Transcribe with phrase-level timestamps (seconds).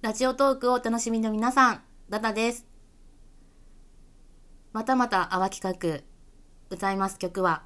[0.00, 2.64] ラジオトークをお楽しみの皆さん、ダダです。
[4.72, 6.04] またまた淡企画、
[6.70, 7.64] 歌います曲は、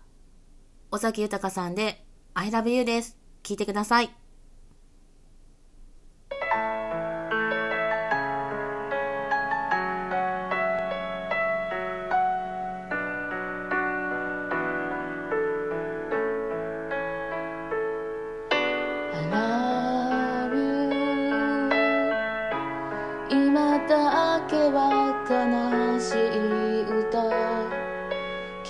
[0.91, 3.19] 尾崎豊さんで I love you です。
[3.43, 4.22] 聴いてください。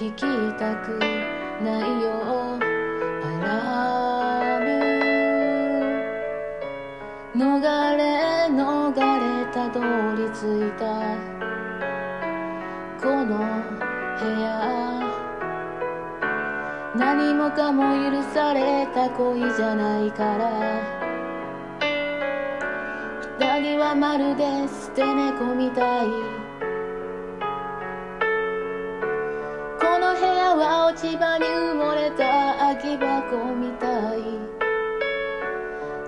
[0.03, 0.23] 聞き
[0.59, 0.99] たく
[1.63, 2.59] ないよ
[3.23, 4.75] I love you
[7.37, 7.63] 逃
[7.97, 8.03] れ
[8.51, 9.79] 逃れたど
[10.17, 10.83] り着いた
[13.01, 13.39] この
[14.19, 14.51] 部屋
[16.97, 20.51] 何もかも許された恋じゃないから。
[23.39, 26.42] 二人はまるで捨て猫みたい。
[30.93, 34.21] 落ち葉に埋もれた空き箱みたい。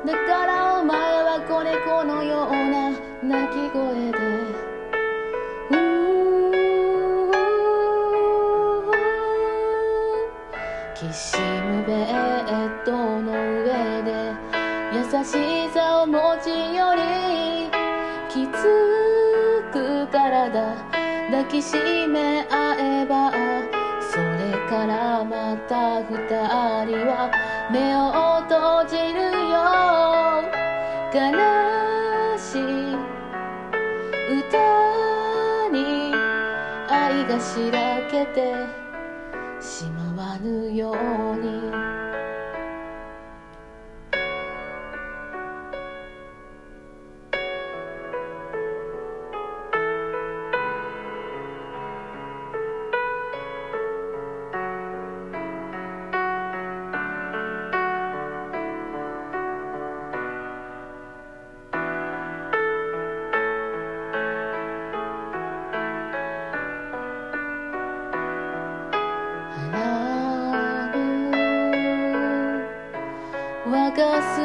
[0.04, 2.90] だからお前は子猫のような
[3.22, 4.18] 鳴き声で。
[5.70, 5.78] うー
[10.94, 14.34] きしむベッドの上で
[14.92, 17.00] 優しさを持ちより
[18.28, 18.52] きつ
[19.72, 20.76] く体
[21.30, 21.74] 抱きし
[22.06, 23.23] め合えば
[25.68, 26.06] た二
[26.86, 27.30] 人は
[27.70, 29.20] 目を閉じる
[29.50, 29.54] よ。
[31.14, 31.18] 悲
[32.38, 32.94] しい
[34.40, 36.12] 歌に
[36.88, 38.52] 愛がしらけて
[39.60, 41.33] しまわぬよう
[73.74, 74.40] 若す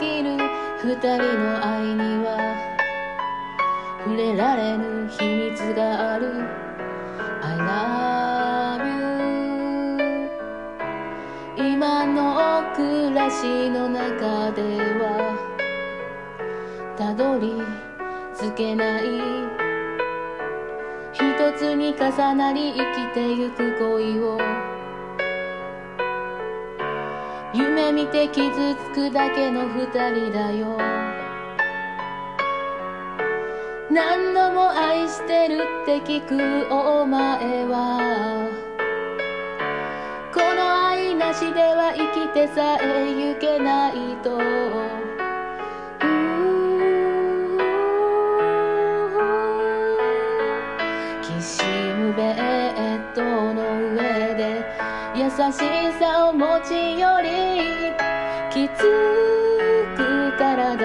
[0.00, 0.38] ぎる
[0.82, 2.28] 二人の愛には
[4.02, 6.32] 触れられぬ秘密がある。
[7.42, 8.80] I love
[11.58, 14.62] you 今の暮らしの中で
[14.98, 15.36] は
[16.96, 17.62] たどり
[18.34, 19.04] 着けない。
[21.12, 21.18] 一
[21.58, 24.59] つに重なり生きてゆく恋を。
[27.52, 30.78] 夢見て傷つくだけの二人だよ。
[33.90, 38.48] 何度も愛してるって聞くお前は。
[40.32, 44.99] この愛なしでは生きてさえゆけないと。
[55.20, 55.32] 優し
[55.98, 57.28] さを持ちより
[58.50, 58.80] きつ
[59.94, 60.78] く体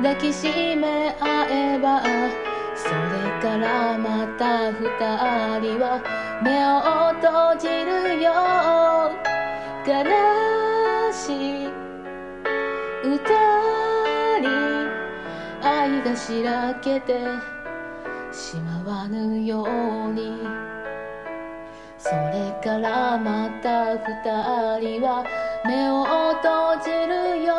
[0.00, 2.00] 抱きしめ合えば
[2.76, 4.78] それからまた二
[5.58, 6.00] 人は
[6.44, 8.30] 目を閉じるよ
[9.84, 10.04] 悲
[11.12, 11.66] しい
[13.02, 13.34] 歌
[14.38, 14.46] に
[15.60, 17.18] 愛がしらけて
[18.30, 20.65] しまわぬように。
[22.08, 23.98] それからまた二
[24.78, 25.24] 人は
[25.64, 26.04] 目を
[26.36, 27.52] 閉じるよ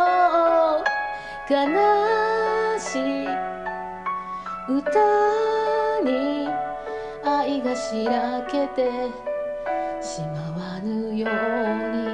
[1.50, 3.28] 悲しい
[4.70, 6.48] 歌に
[7.26, 9.12] 愛がしらけて
[10.02, 12.07] しまわぬように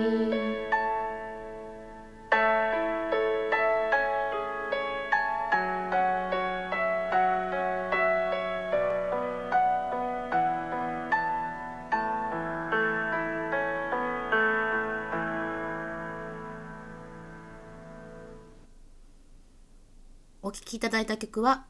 [20.74, 21.66] きいただいた曲は、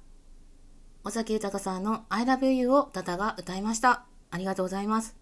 [1.03, 4.05] 尾崎豊さんの I love you をダダが歌いました。
[4.31, 5.15] ありがとうございます。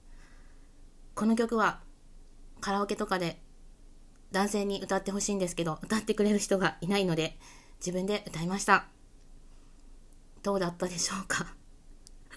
[1.16, 1.82] この曲は
[2.62, 3.42] カラオケとかで
[4.32, 7.40] 男性に歌ってほしいんですけど、歌ってくれる人がいないので、
[7.80, 8.86] 自分で歌いました。
[10.44, 11.56] どうだったでしょうか？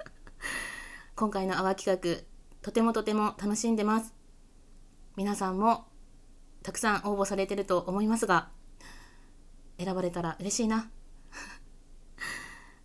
[1.15, 2.23] 今回の泡企画、
[2.63, 4.15] とてもとても楽しんでます。
[5.17, 5.85] 皆さんも
[6.63, 8.51] たくさん応募されてると思いますが、
[9.79, 10.91] 選ばれたら嬉しいな。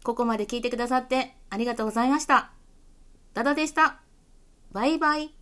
[0.03, 2.51] ここまで聞いてくださってありがとうございました。
[3.33, 4.01] ダダでした。
[4.71, 5.38] バイバイ。